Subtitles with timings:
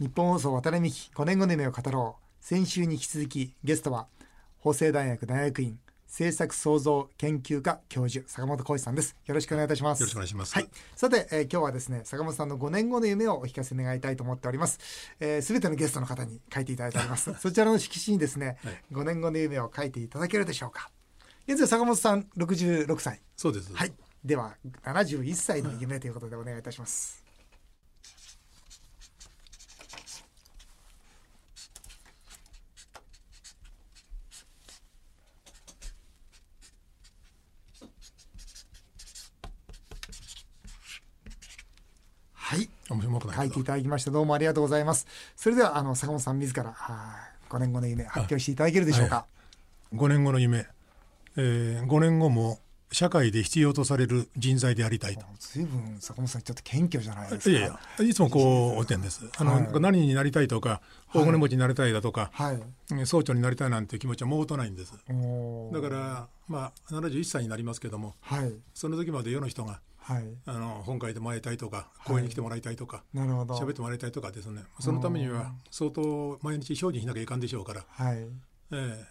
[0.00, 2.24] 日本放送渡辺美希5年後の夢を語ろう。
[2.40, 4.06] 先週に引き続きゲストは
[4.60, 9.14] 法政大学大学院政策創造研究科教授坂本浩二さんです。
[9.26, 10.00] よろしくお願いいたします。
[10.00, 10.54] よろしくお願いします。
[10.54, 10.70] はい。
[10.96, 14.78] さて、えー今日はですね坂本さんの5年後の夢をお聞かせ願いたいと思っております。
[14.80, 17.34] すべ、えー全てのゲストの方に書いていただいております。
[17.38, 18.82] そちらの色紙にですね、はい。
[18.92, 20.90] 5年後の夢を書いていただけるでしょうか。
[21.46, 23.70] 現在坂本さん66歳そうです。
[23.74, 23.92] はい。
[24.24, 27.20] では71歳の夢ということでお願いいたします、
[42.50, 42.79] はいあ
[43.34, 45.06] 書いていただきましてどうもありがとうございます。
[45.36, 49.26] それではあの坂本さん自らあ5年後の夢発表していただけるでしょうか、
[49.94, 50.66] 5年後の夢、
[51.36, 52.60] えー、5年後も
[52.92, 55.24] 社会で必要とされる人材でありたいと。
[55.38, 57.50] ずいぶん坂本さんちょっと謙虚じゃないですか。
[57.50, 59.22] いやいやいつもこうお点です。
[59.36, 59.80] あの、はい。
[59.80, 60.80] 何になりたいとか
[61.14, 62.60] 大金持ちになりたいだとか、はい。
[62.92, 64.92] え総長になりたいなんていう気持ちはもうとないんです。
[64.92, 68.52] だからまあ71歳になりますけどもはい。
[68.74, 70.24] その時まで世の人がはい。
[70.46, 73.54] あの本会でもらいたいとか講演に来てもらいたいとかなるほど。
[73.54, 74.62] 喋、ってもらいたいとかですね。
[74.80, 78.16] そのためには相当毎日精進しなきゃいかんでしょうから、はい。
[78.18, 78.26] え
[78.72, 79.04] え。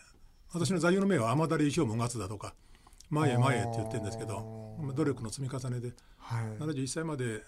[0.52, 2.56] 私の座右の銘は甘だれ石をもがつだとか
[3.12, 6.46] 前へ前へって言ってるんですけど努力の積み重ねではい。
[6.60, 7.44] 71歳まで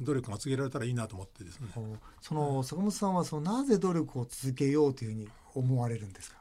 [0.00, 1.68] 努力が続けられたらいいなと思ってですね。
[1.76, 6.38] おその坂本さんはそのなぜ努力を続けようというふうに思われるんですか？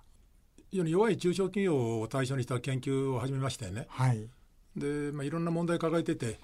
[0.72, 3.86] 非常に弱い中小企業を対象にした研究を始めましてね。
[3.90, 4.28] はい
[4.76, 6.40] で、まあ、いろんな問題抱えてて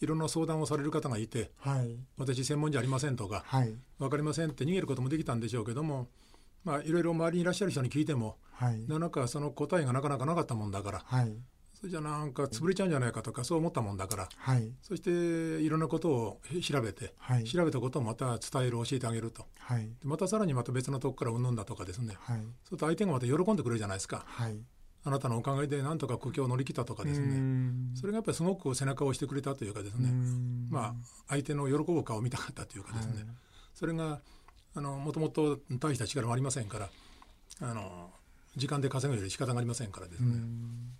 [0.00, 1.96] いろんな相談をされる方がいてはい。
[2.18, 3.74] 私専門じゃありませんとかはい。
[3.98, 6.08] 分かりませんって逃げることもできたんでしょうけども、
[6.64, 8.80] まあ、いろいろ周りにいらっしゃる人に聞いてもはい。
[8.82, 11.32] なかなかその答えがなかなかなかったもんだからはい。
[11.74, 14.70] それじゃなんか潰れちゃうんじゃないかとかそう思ったもんだからはい。
[14.82, 17.44] そしていろんなことを調べてはい。
[17.44, 19.46] 調べたことをまた伝える教えてあげると。
[19.58, 19.82] はい。
[19.82, 22.14] でまたさらにまた別のとこからうんぬんだとかですね。
[22.20, 22.38] はい。
[22.38, 24.24] そうすると相手がまた喜んでくれるじゃないですか。
[24.26, 24.56] はい
[25.04, 27.26] あなたのおかげでなんとか苦境を乗り切ったとかですね。
[27.26, 27.92] ん。
[27.94, 30.10] それがやっぱりすごく背中を押してくれたというかですね。
[30.70, 30.94] まあ
[31.28, 33.26] 相手の喜ぶ顔を見たかったというかですね。
[33.74, 34.20] それが
[34.74, 36.88] あのもともと大した力もありませんから
[37.60, 38.10] あの
[38.56, 40.36] 時間で稼ぐより仕方がありませんからですね、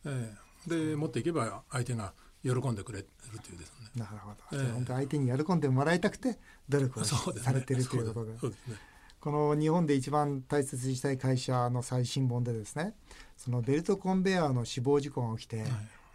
[0.07, 0.35] え
[0.67, 0.91] え。
[0.91, 2.13] で持っていけば相手が
[2.43, 3.07] 喜んでくれる
[3.43, 3.91] というですね。
[3.97, 4.59] なるほど、ええ。
[4.59, 8.77] じゃあ本当相手に喜んでもらいたくて努力をされてるということでそうですね
[9.23, 12.93] この日本で一番大切にしたい会社の最新本でですね
[13.37, 15.65] そのベルトコンベヤーの死亡事故が起きて、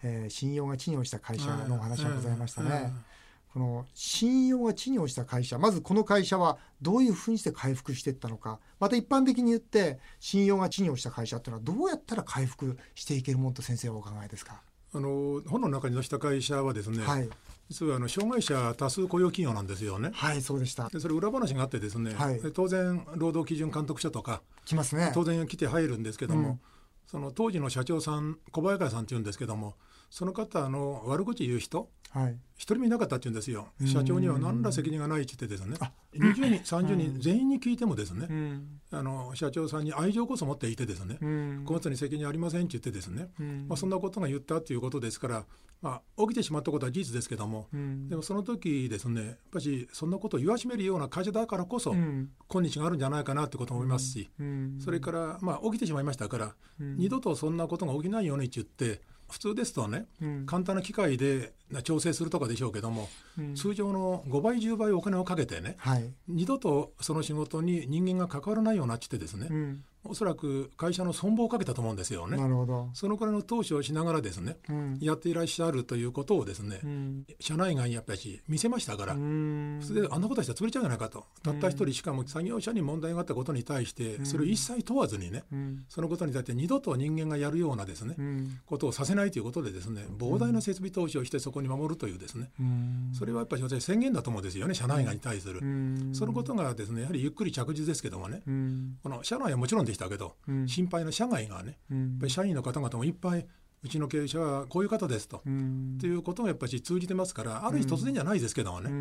[0.03, 3.17] えー信用が地に落ちた会社のお話がございましたね、ええ
[3.53, 8.59] この信用が地に落ちた会社まずこの会社はどういうふうにして回復していったのか。
[8.79, 14.61] また一般的に言って信用が地に落ちた会社っていうのはどうやったら回復していけるもんと先生はお考えですか、
[14.93, 17.29] あの本の中に載せた会社はですね、はい。
[17.69, 20.11] 実はあの障害者多数雇用企業なんですよね。
[20.13, 20.87] はいそうでした。
[20.89, 22.39] でそれ裏話があってですね、はい。
[22.53, 25.11] 当然労働基準監督署とか来ますね。
[25.13, 26.59] 当然来て入るんですけども、うん。
[27.07, 29.75] その当時の社長さん小早川さんっていうんですけども
[30.09, 32.37] その方の悪口言う人はい。
[32.55, 33.67] 一人もいなかったって言うんですよ。
[33.79, 33.87] うん。
[33.87, 35.77] 社長には何ら責任がないって言ってですね。
[36.15, 38.79] 20人30人全員に聞いてもですね、うん。
[38.91, 41.63] あの社長さんに愛情こそ持っていてですね、うん。
[41.65, 43.65] 小松に責任ありませんって言ってですね、うん。
[43.67, 45.45] まあ、そんなことが言ったということですから、
[45.81, 48.09] まあ、起きてしまったことは事実ですけども、うん。
[48.09, 52.29] でもその時ですねやっぱりそんなことを言わしめるような会社だからこそ、うん。
[52.47, 54.77] 今日があるんじゃないかなってことも思いますし、うん。
[54.79, 56.97] それから、まあ、起きてしまいましたから、うん。
[56.97, 60.45] 二度とそんなことが起きないようにって言って普通ですとねうん。
[60.45, 63.55] 簡単な機械で調整するとかでしょうけども、うん。
[63.55, 66.13] 通常の5倍10倍お金をかけてねはい。
[66.27, 69.83] 二度とその仕事に人間が関わらないようになってですね、うん。
[70.09, 72.37] おそらく会社の存亡をかけたと思うんですよね。
[72.37, 72.89] なるほど。
[72.93, 74.97] そのくらいの投資をしながらですね、うん。
[75.01, 77.25] やっていらっしゃるということをですね、うん。
[77.39, 79.79] 社内外にやっぱり見せましたから、うん。
[79.81, 85.85] それであんなことしたら潰れちゃうんじゃないかと、たった一人しかも作業者に問題があったことに対して、それを一切問わずにね、うん。
[85.89, 88.59] そのことに対して二度と人間がやるようなですね、うん。
[88.65, 93.11] ことをさせないということでですね、膨大な設備投資をしてそこに守るというですね、うん。
[93.13, 95.59] それはやっぱり私宣言だと思うんですよね、社内外に対する。
[95.61, 96.09] うん。
[96.13, 98.97] そのことがですね、やはりゆっくり着実ですけどもね、うん。
[99.03, 100.67] この社内はもちろんでしたけど、うん。
[100.67, 101.99] 心配な社外がね、うん。
[101.99, 103.45] やっぱり社員の方々もいっぱい
[103.83, 105.41] うちの経営者はこういう方ですと。
[105.45, 105.97] うん。
[105.99, 108.91] ということがやっぱり通じてますからある日突然じゃないですけどもね、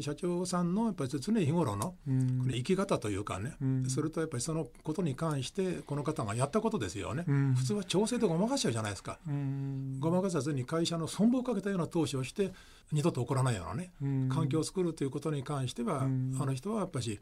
[0.00, 3.84] 社長さんのやっぱり常日頃の生き方というかね、うん。
[3.88, 7.54] それとやっぱりそのことに関してこの方がやったことですよね、うん。
[7.54, 9.98] 普通は調整でごまかしちゃうじゃないですか、うん。
[10.00, 12.52] ごまかさずに会社の存亡をかけたような投資をして
[12.92, 14.28] 二度と起こらないようなね、うん。
[14.30, 16.36] 環境を作るということに関しては、うん。
[16.40, 17.20] あの人はやっぱり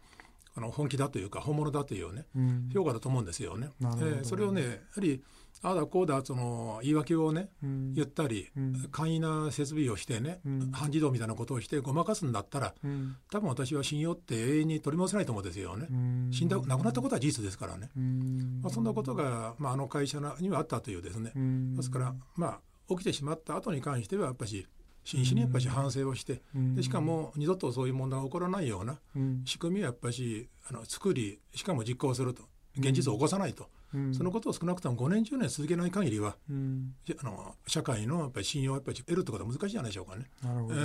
[0.54, 2.70] あの本気だというか本物だというね、うん。
[2.72, 3.70] 評価だと思うんですよね。
[3.81, 5.22] えーそれをねやはり
[5.62, 7.94] ああだこうだその言い訳をねうん。
[7.94, 8.88] 言ったり、うん。
[8.90, 10.72] 簡易な設備をしてね、うん。
[10.72, 13.16] 半自動みたいなことをしてごまかすんだったらうん。
[13.31, 15.87] 多分私は信用って永遠に取り戻せないと思うんですよね。
[15.90, 16.28] うん。
[16.32, 17.90] 死んだ亡くなったことは事実ですからね。
[17.96, 18.60] うん。
[18.62, 21.76] まあ、そんなことが、まあ、あの会社にはあったというですね、うん。
[21.76, 24.66] ですから、まあ、起きてしまった後に関してはやっぱし
[25.04, 26.75] 真摯にやっぱし反省をして、うん。
[26.75, 29.43] でしかも二度とそういう問題が起こらないようなうん。
[29.44, 32.43] 仕組みをやっぱしあの作りしかも実行すると。
[32.78, 34.14] 現実を起こさないと、うん。
[34.14, 36.94] そのことを少なくとも5年10年続けない限りはうん。
[37.19, 40.25] あの社会のやっぱり信用をやっぱり得るってことは難しいじゃないでしょうかね。
[40.43, 40.78] えなるほど、え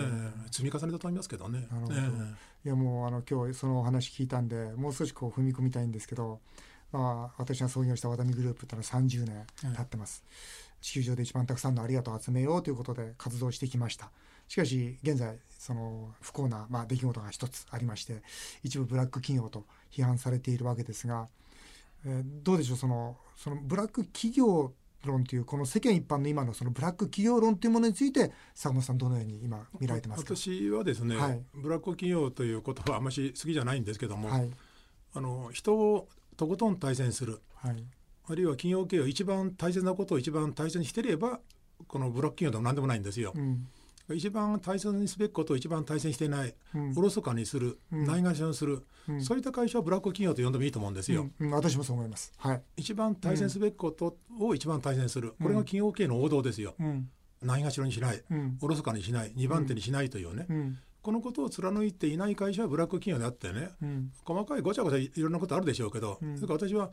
[0.51, 1.67] 積み重ねだと思いますけどね。
[1.71, 1.95] なるほど。
[1.95, 1.97] え
[2.65, 6.41] いやもうあの今日そのお話聞いたんでもう少しこう踏み込みたいんですけど、
[6.91, 10.23] まあ、私が創業したワタミグループってのは30年経ってます、
[10.81, 14.11] 地球上で一番たくさんのありがとうを集めようということで活動してきました。
[14.47, 18.21] しかし現在その不幸な、まあ、出来事が一つありまして
[18.63, 21.27] 一部ブラック企業と批判されているわけですが、
[22.05, 24.71] えーどうでしょうそのそのブラック企業
[25.05, 30.35] 論というこの世間一般の今のそのブラック企業論というものについて坂本さんどのように今見られてますか？
[30.35, 31.41] 私はですね、はい。
[31.53, 34.49] ブラック企業という言葉はあんまり好きじゃないんですけども、はい。
[35.13, 36.07] あの人を
[36.37, 37.41] とことん対戦する。
[37.55, 37.83] はい
[38.29, 41.39] あるいは企業経営を一番大切なことを一番大切にしていれば
[41.87, 43.33] このブラック企業でも何でもないんですよ。
[43.35, 43.67] うん。
[44.15, 46.93] 一番大切にすべきことを一番大切にしていない、うん。
[46.97, 48.05] おろそかにする、うん。
[48.05, 49.21] ないがしろにする、うん。
[49.21, 51.29] そういった会社はブラック企業と呼んでもいいと思うんですよ。
[51.39, 51.47] うん。
[51.47, 52.31] うん私もそう思います。
[52.37, 52.61] はい。
[52.77, 56.75] 一番大切にすべきことを一番大切にする、これが企業経営の王道ですよ。
[56.79, 57.09] うん。
[57.41, 58.57] ないがしろにしない、うん。
[58.61, 60.77] おろそかにしない、二番手にしないというね、うん。
[61.01, 64.11] このことを貫いていない会社はブラック企業であってね、うん。
[64.25, 66.35] 細かいごちゃごちゃいろんなことあるでしょうけど、うん。
[66.35, 66.91] だから私は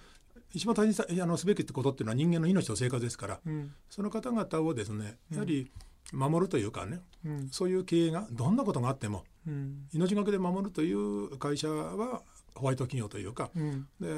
[0.54, 3.72] 一番大切にあのすべきってことっていうのは人間の命と生活ですから、うん。
[3.90, 5.70] その方々をですねやはり
[6.12, 7.48] 守るというかね、うん。
[7.50, 9.86] そういう経営がどんなことがあってもうん。
[9.92, 12.22] 命がけで守るという会社は
[12.54, 13.88] ホワイト企業というか、うん。
[14.00, 14.08] で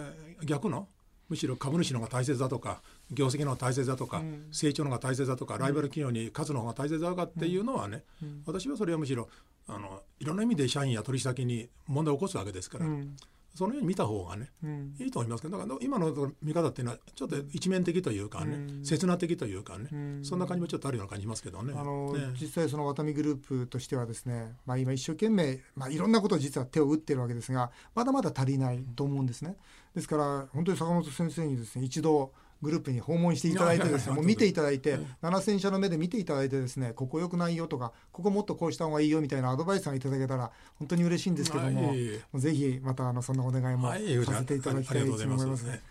[0.44, 0.88] 逆の
[1.28, 4.48] むしろ株主の方が大切だとか業績の方が大切だとか、うん。
[4.52, 8.42] 成長の方が大切だとかライバル企業に勝つの方が大切だとかっていうのはね、うん。
[8.44, 9.28] 私はそれはむしろ
[9.68, 13.16] あのいろんな意味で社員や取引先に問題を起こすわけですから、うん
[13.56, 14.94] そのように見た方がねうん。
[14.98, 18.84] いいと思いますけどだから今の見方っていうのはちょっと一面的というかね、うん。
[18.84, 20.24] 刹那的というかね、うん。
[20.24, 21.72] そんな感じもちょっとあるような感じしますけどね。
[21.76, 22.36] あのね。
[22.40, 29.56] 実際そのワタミグループとしてはですね、まあ、今一生懸命、まあ、いろんなことを実は手を打ってるわけですがまだまだ足りないと思うんですね。
[29.94, 32.32] ですから本当に坂本先生にですね一度
[32.62, 41.94] グループに訪問していただいてですね もう見ていただいてはい7,000社の目で見ていただいてですねここ良くないよとかここもっとこうした方がいいよみたいなアドバイスがいただけたら本当に嬉しいんですけども、
[42.34, 45.82] ぜひまたあのそんなお願いもはいさせていただきたいと思いますね。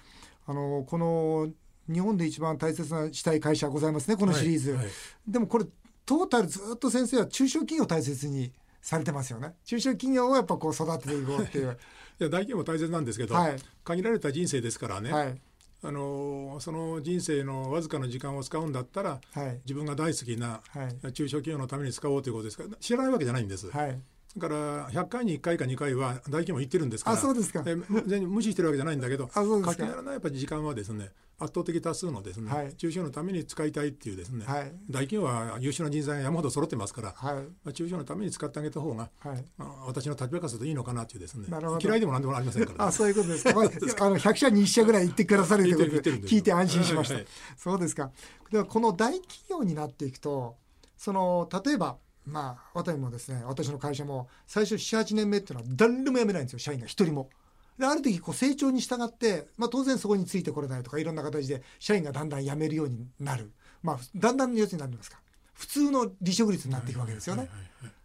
[0.47, 1.49] あのこの
[1.91, 4.79] 日本で一番大切なしたい会社ございますねこのシリーズ、はい。
[4.79, 4.91] はい
[5.27, 5.65] でもこれ
[6.05, 9.55] トータルずっと先生は中小企業を大切にされてますよね。
[9.65, 11.65] 中小企業をやっぱこう育てていこうっていう。
[12.21, 13.55] いや大企業も大切なんですけど、はい。
[13.83, 15.41] 限られた人生ですからね、はい
[15.87, 19.59] あのその人生のわずかな時間を使うんだったらはい。
[19.65, 21.13] 自分が大好きなはい。
[21.13, 23.99] 中小企業のために使おうということですから知らないわけじゃないんです、はい
[24.37, 27.17] だから100回に1回か2回は大企業も行ってるんですから。
[27.17, 27.63] あそうですか。
[27.65, 29.85] え全然無視してるわけじゃないんだけどあそうですか。
[29.85, 32.73] 限らないやっぱり時間はですね圧倒的多数のですね、はい。
[32.75, 34.71] 中小のために使いたいっていうですね、はい。
[34.89, 37.35] 大企業は優秀な人材が山ほど揃ってますから、はい。
[37.35, 37.41] ま
[37.71, 39.43] あ、中小のために使ってあげた方が、はい。
[39.57, 41.47] まあ、私の立場からするといいのかなっていうですね
[41.81, 47.33] 嫌いでも何でもありませんから、あそういうことですか、 まあ、あの100社に1社ぐらい行ってくださるということで聞いて安心しました、はいはい。
[47.57, 48.11] そうですか。
[48.51, 50.55] ではこの大企業になっていくと
[50.97, 57.29] その例えばまあ渡もですね私の会社も最初78年目っていうのは誰も辞めないんですよ社員が一人も。
[57.77, 63.51] である時こう成長に従って、まあ、当然そこについてこれないとかいろんな形で社員がだんだん辞めるようになる、
[63.83, 65.19] まあ、だんだん要するになりますか。
[65.53, 67.49] 普通の離職率になっていくわけですよね。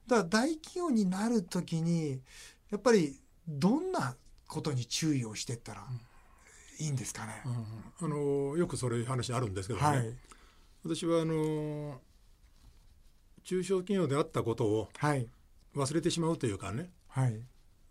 [0.07, 2.21] だから大企業になるときに
[2.71, 5.85] やっぱりどんなことに注意をしていったら
[6.79, 7.43] いいんですかね。
[7.45, 10.15] うんあのよくそれ話あるんですけどね、はい。
[10.85, 12.00] 私はあの
[13.44, 15.26] 中小企業であったことをはい。
[15.76, 16.90] 忘れてしまうというかね。
[17.09, 17.40] はい。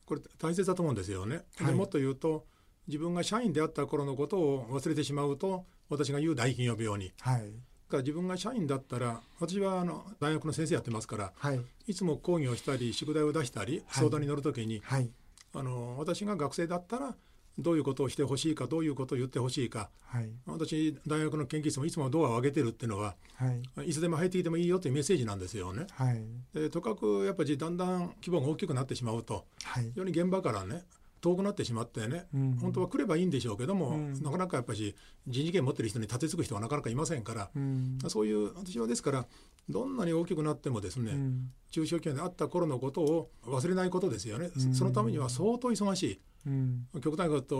[0.06, 1.44] これ大切だと思うんですよね。
[1.58, 1.74] ではい。
[1.74, 2.46] もっと言うと
[2.88, 7.14] 自分が社員であった頃のことを忘れてしまうと私が言う大企業病に。
[7.22, 7.42] はい。
[7.42, 11.62] だから自分が社員だったら私はあの大学の先生やってますからはい。
[11.88, 15.10] いつも講義をしたり宿題を出したり相談に乗るときに、はい。
[15.54, 17.16] あの私が学生だったら
[17.60, 19.90] どういうことをしてほしいかどういうことを言ってほしいか。
[20.06, 20.30] はい。
[20.46, 23.52] 私大学の研究室もいつもドアを開けてるっていうのはは
[23.84, 23.90] い。
[23.90, 25.86] いつでも入ってきてもいいよというメッセージなんですよね。
[25.92, 26.24] はい。
[26.54, 29.84] でとかくやっぱりだんだん規模が大きくなってしまうとはい。
[29.86, 30.84] 非常に現場からね
[31.22, 32.58] 遠くなってしまってね、うん。
[32.62, 34.14] 本当は来ればいいんでしょうけども、うん。
[34.24, 34.96] なかなかやっぱり
[35.28, 37.98] 人事権持ってる人に立てつく人はなかなかいませんから、うん。
[38.08, 39.28] そういう私はですから
[39.68, 41.52] どんなに大きくなってもですね、うん。
[41.72, 44.74] 中小企業であった頃のことを忘れないことですよね、うん。
[44.74, 46.88] そのためには相当忙しいうん。
[47.02, 47.56] 極端に言うと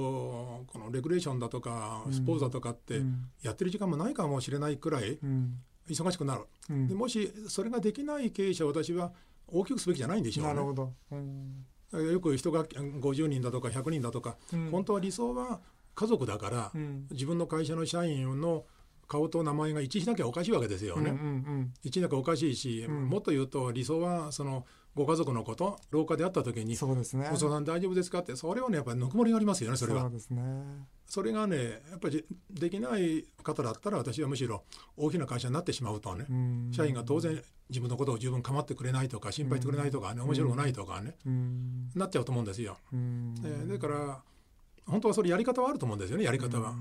[0.68, 3.30] このレクレーションだとかスポーツだとかってうん。
[3.42, 5.60] やってる時間もないかもしれないくらいうん。
[5.90, 6.88] 忙しくなる、うん。
[6.88, 9.12] でもしそれができない経営者は私は
[9.48, 10.54] 大きくすべきじゃないんでしょうね。
[10.54, 11.66] なるほど、うん。
[12.12, 14.70] よく人が50人だとか100人だとか、うん。
[14.70, 15.62] 本当は理想は
[15.96, 17.08] 家族だから、うん。
[17.10, 18.66] 自分の会社の社員の
[19.08, 21.10] 顔と名前が一致しなきゃおかしいわけですよね。
[21.10, 23.10] うんうん一致なきゃおかしいし、うん。
[23.10, 24.66] もっと言うと理想はその
[25.00, 30.12] ご家族のこと廊下で会った時うんにそうですね「お父さん大丈夫ですか?」ってそれはねやっぱりぬくもりがありますよねそれはそう。
[30.12, 34.64] ですねそれがねやっぱりできない方だったら私はむしろ
[34.98, 42.78] 大きな会社になってしまうとね、うん社員が当然自分のことを十分構ってくれないとか心配してくれないとかね、面白くないとかね、うんなっちゃうと思うんですよ。
[42.92, 44.22] うんえーだから
[44.86, 46.74] 本当はそれやり方はあると思うんですよねやり方は。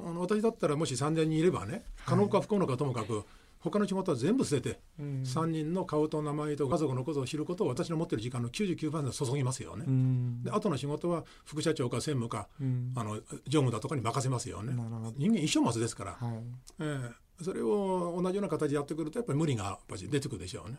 [0.00, 3.24] あの私だったらもし3年にいればね可能か不可能かともかく、
[3.60, 5.22] 他の仕事は全部捨てて、うん。
[5.22, 9.84] 3人の顔と名前と家族のことを知ることを私の持ってる時間の99%注ぎますよね。
[9.86, 10.42] うん。
[10.42, 12.92] で後の仕事は副社長か専務か、うん。
[12.96, 14.72] あの常務だとかに任せますよね。
[15.16, 16.42] 人間一生末ですから、はい。
[16.80, 20.76] えーそれを同じような形でやってくるとやっぱり無理がやっぱり出てくるでしょうね。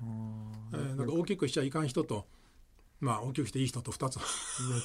[0.73, 2.25] えーだから大きくしちゃいかん人と
[2.99, 4.15] まあ大きくしていい人と2つ。
[4.17, 4.21] よ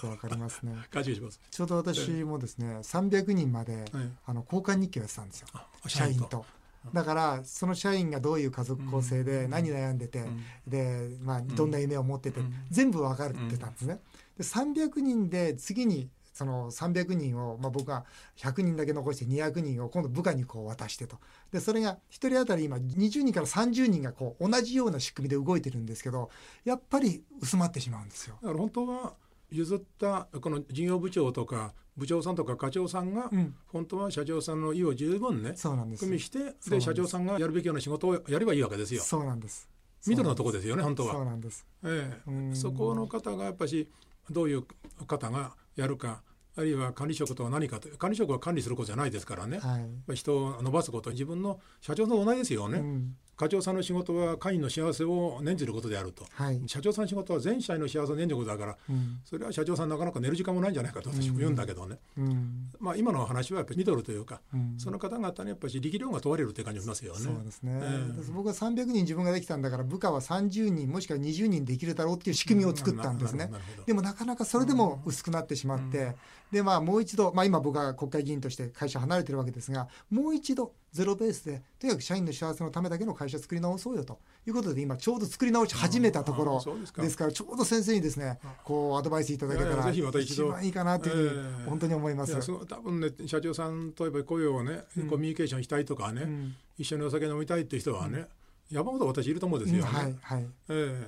[0.00, 0.76] くわかりますね。
[0.92, 1.40] 感謝します。
[1.50, 4.12] ちょうど私もですね300人まではい。
[4.26, 5.48] あの交換日記をやってたんですよ。
[5.52, 6.44] あ社員と。
[6.92, 10.40] だからその社員がどういう家族構成で何悩んでて、ん。
[10.66, 12.54] で、まあ、どんな夢を持ってて、うん。
[12.70, 14.00] 全部分かってたんですね。
[14.36, 18.04] で300人で次にその300人を、まあ、僕が
[18.36, 21.18] 100人だけ残して200人を今度部下にこう渡してと。
[21.52, 26.30] でそれが1人当たり今20人から30人がこう同じような仕組みで動いてるんですけど
[26.64, 28.36] やっぱり薄まってしまうんですよ。
[28.42, 29.14] だから本当は
[29.50, 35.54] 譲ったこの事業部長とか部長さんとか課長さんが、うん、本当は社長さんの意を十分ね
[35.98, 39.02] 組みしてで社長さんがやるべきような仕事をやればいいわけですよ。
[39.02, 39.68] そうなんです。
[40.06, 41.24] ミドルのところですよね本当そうは。
[41.24, 41.66] なんです。
[41.84, 42.50] えうん。
[42.50, 43.88] え、そこの方がやっぱし
[44.30, 44.64] どういう
[45.06, 46.22] 方がやるか
[46.56, 53.16] あるいは管理職とは何かと管理職は管理することじゃないですからね、はい、まあ人を伸ばすこと自分の社長と同じですよね、うん。
[53.37, 56.25] 課長さんの仕事は会員の幸せを念じることであると。
[56.32, 56.62] はい。
[56.66, 59.20] 社長さんの仕事は全社員の幸せを念じることだからうん。
[59.25, 62.70] それは社長さんなかなか寝る時間もないんじゃないかと私も言うんだけどね、うん。
[62.78, 64.75] まあ今の話はやっぱりミドルというか、うん。
[64.78, 67.20] その方々にやっぱり力量が問われるという感じがしますよね。
[67.20, 68.32] そうですね、ええ。
[68.32, 73.50] 僕は300人自分ができたんだから部下は30人もしくは20人できるだろうっていう仕組みを作ったんですね。
[73.87, 76.14] でもなかなかそれでも薄くなってしまって、
[76.54, 87.26] でまあもう一度、まあ、今僕は国会議員として会社離れてるわけですがもう一度ゼロベースでとにかく社員の幸せのためだけの会社作り直そうよということで今ちょうど作り直し始めたとこあろですか。
[87.26, 90.00] らちょうど先生にですねこうアドバイスいただけたら一
[90.42, 91.68] 番いいかなというふうにええ。
[91.68, 92.32] 本当に思います。
[92.32, 95.08] いやそう多分ね社長さんとやっぱり雇用をね、うん。
[95.08, 96.54] コミュニケーションしたいとかね、うん。
[96.78, 98.26] 一緒にお酒飲みたいっていう人はね、
[98.70, 99.90] 山ほど私いると思うんですよね。
[99.90, 100.46] はいはい。
[100.68, 101.02] え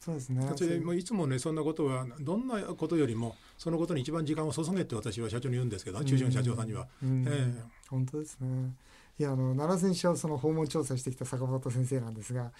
[0.00, 0.40] そうですね。
[0.44, 6.86] え私もういつもねそんなことはどんなことよりもそのことに一番時間を注げって私は社長に言うんですけど中小の社長さんには。
[7.88, 8.74] 本当ですね。
[9.18, 12.52] いやあの奈良選手はその訪問調査してきた坂本先生なんですが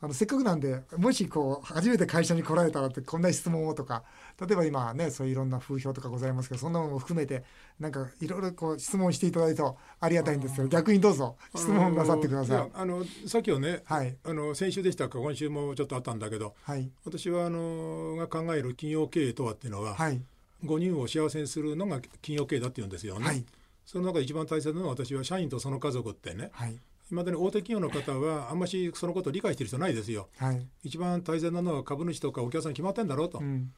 [0.00, 4.04] あのせっかくなんでもしこう初めて会社に来られたらってこんな質問をとか
[4.38, 7.44] 例えば今ねそういういろんな風評とかございますけどそんなものも含めて
[7.80, 12.70] なんかいろいろこう質問していただいるとありがたいんですけど逆にどうぞえ質問なさってください。
[12.74, 14.14] あのさっきはね、はい。
[14.22, 16.90] あの先週でしたか今週もちょっとあったんだけどはい。
[17.04, 20.20] 私はあのが考える企業経営とはっていうのは、はい。
[20.64, 23.24] 5人を幸せにするのが企業経営だって言うんですよね。
[23.24, 23.44] はい。
[23.86, 26.76] その中で一番大切なのは私は社員とその家族ってねはい
[27.10, 30.28] 今までに大手企業の方はあんましそのことを理解してる人ないですよ。
[30.38, 30.66] はい。
[30.82, 33.72] 一番大切なのは株主とかお客さんに決まってんだろうと、うん。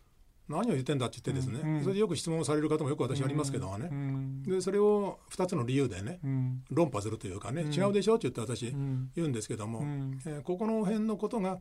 [0.48, 1.76] 何を言ってんだって言ってですね、うん。
[1.76, 1.82] うん。
[1.82, 3.88] それでよく質問される方もよく私ありますけどもね。
[3.92, 4.42] う、ん。
[4.44, 6.64] でそれを2つの理由でねうん。
[6.70, 7.72] 論破するというかね、うん。
[7.72, 9.10] 違うでしょって言って私うん。
[9.14, 10.18] 言うんですけども、うん。
[10.24, 11.58] えーここの辺のことが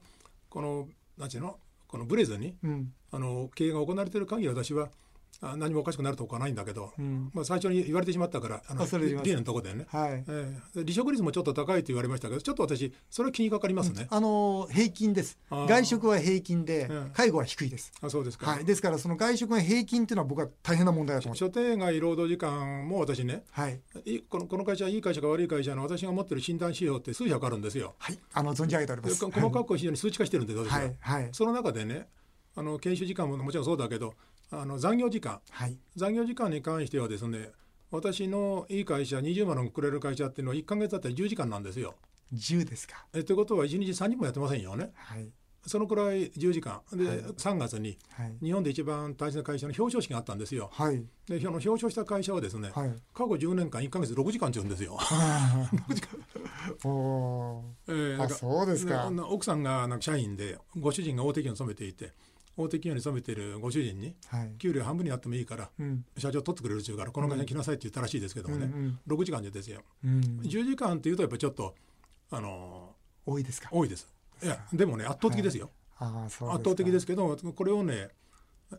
[0.49, 1.57] この何ていうの？
[1.87, 2.93] このブレずにうん。
[3.11, 4.89] あの経営が行われている限り私は
[5.41, 10.23] あ何もおかしくなるとこはないんだけど、うんまあ、最初に言われてしまったからあの理念のところでね、はい。
[10.27, 14.07] えー離職率もちょっと高いと言われましたけどちょっと私それは気にかかりますね。
[14.09, 15.37] あの平均です。
[15.49, 17.91] 外食は平均でうん介護は低いです。
[18.01, 18.65] あそうですか、はい。
[18.65, 21.39] ですからその外食が平均っていうのは僕は大変な問題だと思います。
[21.39, 23.79] 所定外労働時間も私ねはい。
[24.05, 27.95] いこのこの会社はいい会社か悪い会社の私が持ってる診断指標って数百あるんですよ。
[27.99, 28.19] はい。
[28.33, 29.07] あの存じ上げておりま。
[29.07, 32.07] ですこ細かく非常に数値化してるんで私は、はいはいその中でね
[32.55, 34.15] あの研修時間ももちろんそうだけど
[34.51, 35.77] あの残業時間はい。
[35.95, 37.51] 残業時間に関してはですね
[37.91, 41.95] 私のいい会社20万のくれる会社っていうのは1か月だったら10時間なんですよ。
[42.33, 43.05] 10ですか。
[43.13, 44.91] えということは1日3人もやってませんよね。
[44.95, 45.29] はい
[45.65, 50.69] そのくらい10時間で、はい3月にはい日本で一番大切な会社の表彰式があったんですよ。
[50.71, 52.89] はいでその表彰した会社はですね、はい。
[53.13, 54.97] 過去10年間1か月6時間って言うんですよ。
[56.85, 58.21] お おー。
[58.21, 62.13] あえーそうですかで奥さんがなんか社員でご主人が大手企業に勤めていて
[62.57, 64.51] 大手企業に勤めているご主人にはい。
[64.57, 66.03] 給料半分になってもいいからうん。
[66.17, 69.81] 社長取ってくれるっちゅうからこの会社に来なさいって言ったらしいですけどもね、うん6時間でですよ。
[70.03, 70.19] うん。
[70.43, 71.75] 10時間っていうとやっぱりちょっと
[72.31, 72.95] あの
[73.25, 73.69] 多いですか？
[73.71, 74.11] 多いです。
[74.43, 78.09] いやでもね圧倒的ですよ、圧倒的ですすけどこれをね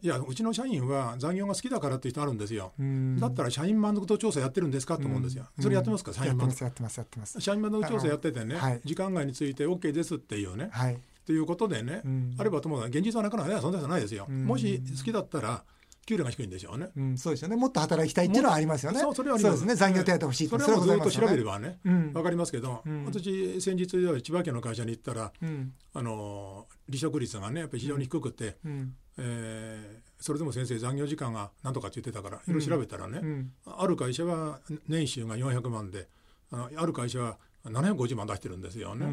[0.03, 3.19] いやうちの社員は残業が好きだからっていう人あるんですよ、うん。
[3.19, 5.63] だったら社員満足度調査やってるんですかと思うんですよ、うん。
[5.63, 7.41] それやってますか、社員満足ますやってますやってます。
[7.41, 12.35] 社員満足調査やっててね、時間外について OK ですっていうね、はいっていうことでね、うん。
[12.39, 14.47] あればとも現実はなかなかねそんなことないですよ、うん。
[14.47, 15.63] もし好きだったら
[16.07, 17.57] 給料が低いんでしょうね、うんそうですよね。
[17.57, 19.01] もっと働きたいっていうのはありますよね。
[19.01, 19.67] そうそれはあります。
[19.67, 19.75] ね。
[19.75, 22.13] 残業手当欲しいそれはずっと調べればばね、うん。
[22.15, 23.05] わかりますけど、うん。
[23.05, 25.75] 私先日千葉県の会社に行ったらうん。
[25.93, 28.95] あの離職率がねやっぱり非常に低くて、うん。
[29.19, 33.53] えーそれでも先生残業時間が何とかって言ってたからいろいろ調べたらね、うん。
[33.67, 34.59] ある会社は
[34.89, 36.09] 年収が400万で
[36.51, 37.39] ある会社は
[37.71, 39.07] 750万出してるんですようんうね、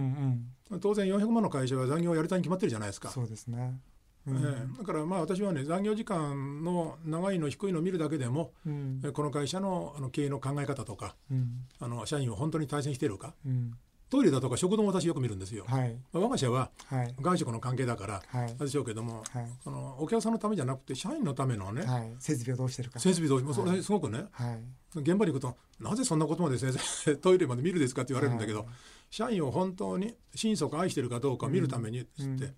[0.76, 0.80] ん。
[0.80, 3.80] 当然400万の会社は残業をやりたいに決まってるじゃないですか、そうですね。
[4.28, 4.38] うえん。
[4.38, 9.02] えだからまあ私はね残業時間の長いの低いのを見るだけでも、うん。
[9.04, 11.68] えこの会社のあの経営の考え方とかうん。
[11.80, 13.74] あの社員を本当に対戦しているかうん
[14.10, 15.96] トイレだとか食堂も私よく見るんですよ、はい。
[16.14, 17.16] まあ我が社ははい。
[17.20, 18.56] 外食の関係だからはい。
[18.56, 19.48] でしょうけども、はい。
[19.66, 22.16] あのお客さんのためじゃなくて社員のためのね、はい。
[22.20, 23.00] 設備をどうしてるか。
[23.00, 25.00] 設備どうもうそはれすごくねはい。
[25.00, 28.68] 現場に行くとなぜそんなことまで先生 トイレまで見るですかって言われるんだけど、はい。
[29.10, 32.56] 社員を本当に心底愛してるかどうかを見るためにっつって、うん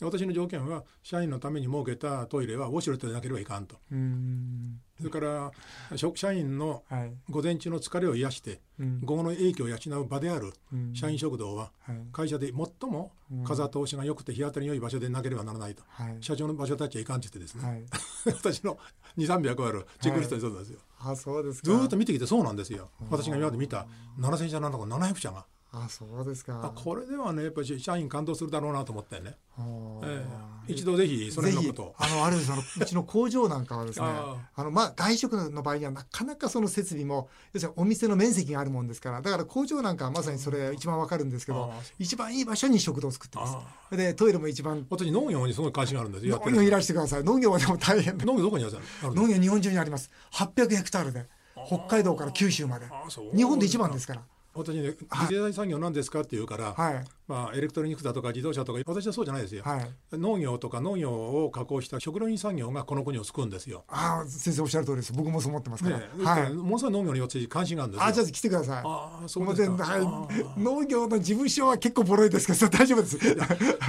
[0.00, 3.76] 私の条件は社員のために設けたトイレはウォシュレットでなければいかんと。
[3.90, 4.80] うん。
[4.98, 5.52] それから
[5.96, 7.12] 職社員のはい。
[7.30, 9.00] 午前中の疲れを癒してうん。
[9.02, 10.94] 午後の影響を養う場であるうん。
[10.94, 11.96] 社員食堂ははい。
[12.12, 13.12] 会社で最も
[13.44, 15.82] 風通しが良くて日当たりの良い場所でなければならないと。
[15.88, 16.16] はい。
[16.20, 17.84] 社長の場所立ちはいかんって言ってですね、はい。
[18.34, 18.78] 私の
[19.18, 21.70] 2300あるチェックリストにそうなんですよ、あそうですか。
[21.70, 22.90] ずーっと見てきてそうなんですよ。
[23.10, 23.86] 私が今まで見た
[24.18, 26.60] 7000社なんだか700社があそうですか。
[26.62, 30.00] あこれではねやっぱり社員感動するだろうなと思ってね、あー。
[30.04, 30.24] え
[30.68, 30.72] え。
[30.72, 31.94] 一度ぜひそのぜひ辺のことを。
[31.98, 43.56] あのあるそのうちの工場なんかはですね ああのまあ外食の場合にはなかなかその設備も要するにお店の面積があるもんですからだから工場なんかはまさにそれ一番わかるんですけどあ一番いい場所に食堂を作ってます。
[43.90, 44.86] あでトイレも一番。
[44.90, 48.74] 私農業にすごい関心があるんですよ農業いらしてください農業はでも大変で農業どこにある
[49.14, 50.10] 農業日本中にあります。
[50.32, 51.26] 800ヘクタールで
[51.66, 52.86] 北海道から九州まで。
[53.34, 54.22] 日本で一番ですから
[54.54, 55.26] 私ねはい。
[55.28, 63.84] 次世代産業なんですかって言うから、はいまあ、エレクトロニクスだとか自動車とか私はそうじゃないですよ、はい農業とか農業を加工した食料品産業がこの国を救うんですよ。
[63.88, 68.06] ああ先生おっしゃる通りです僕もそう思ってますから、ねえはいものすごい農業によって関心があるんですよ。
[68.08, 69.84] あじゃあ来てくださいああそうですか。
[69.84, 73.34] はい農業の事務所は結構ボロいですけど 大丈夫です事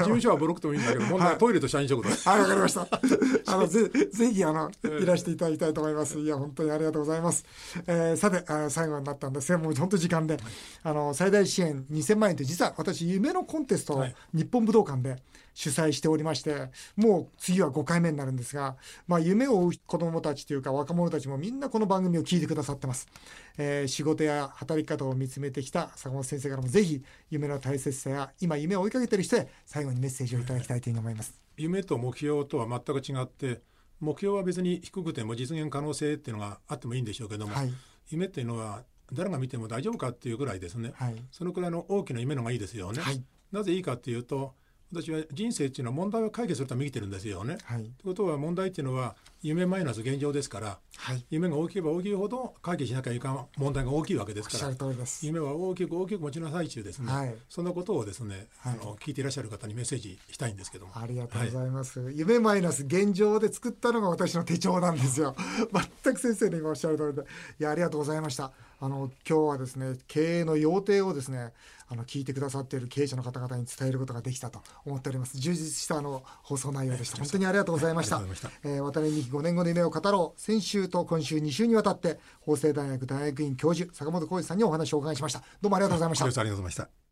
[0.03, 2.09] 務所はボロくてもいいんだけど、 問題はトイレと社員食堂。
[2.09, 2.87] はい、わかりました。
[3.47, 6.19] あの、ぜ、ぜひ、あの、いらしていただきたいと思います。
[6.19, 7.45] いや、本当にありがとうございます。
[7.87, 10.37] えーさて、あ最後になったんですが、もう本当時間で、
[10.83, 15.17] あの、最大支援2000万円って、実は私、夢のコンテストをはい日本武道館で
[15.53, 18.75] 主催しておりまして、もう次は5回目になるんですが、
[19.07, 23.07] まあ、夢を追う子供たちというか、若者たちもみんなこの番組を聞いてくださってます。
[23.57, 31.39] えー仕事や働き方を見つめてきた坂本先生からも、ぜひ、夢の大切さや、今夢を追いかけてる人へ、最後にメッセージをいただきたいというふうに思います。
[31.57, 33.61] 夢と目標とは全く違って、
[33.99, 37.73] 目標は別に低くても実現可能性っていうのがあってもいいんでしょうけども、はい。
[38.09, 40.93] 夢っていうのは誰が見ても大丈夫かっていうぐらいですね。
[40.95, 41.15] はい。
[41.31, 43.01] そのくらいの大きな夢のがいいですよね。
[43.01, 43.23] はい。
[43.51, 44.53] なぜいいかっていうと、
[44.91, 47.57] 私は人生っていうのは問題を解決するために生きてるんですよね。
[47.63, 47.83] はい。
[47.83, 51.25] ということは問題っていうのは夢マイナス現状ですからはい。
[51.29, 55.25] 夢が大きければ大きいほど解決しなきゃいかん問題が大きいわけですおっしゃるから通りです。
[55.25, 62.11] 夢は大きく大きく持ちなさい中ですね、はいそんなことをですね、はいあの聞いていらっしゃる方にメッセージしたいんですけどもありがとうございます。
[62.13, 65.35] 夢マイナス現状で作ったのが私の手帳なんですよ。
[66.03, 67.21] 全く先生の今おっしゃる通りで、
[67.59, 68.51] いやありがとうございました。
[68.79, 71.53] あの今日はですね経営の要諦をですね
[71.87, 75.37] あの聞いてくださっている経営者の方々に伝えることができたと思っております。
[75.37, 77.17] 充実したあの放送内容でした。
[77.17, 78.21] 本当にありがとうございました。
[78.63, 80.39] えー渡辺美希5年後の夢を語ろう。
[80.39, 85.39] 先週と今週2週にわたって法政大学大学院教授坂本浩二さんにお話をお伺いしました。
[85.61, 86.25] どうもありがとうございました。
[86.25, 87.02] ありがとうございました。